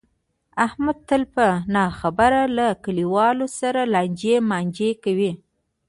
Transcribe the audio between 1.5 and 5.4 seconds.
نه خبره له کلیواو سره لانجې مانجې کوي.